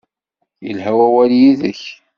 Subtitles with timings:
[0.65, 1.81] Yelha wawal yid-k.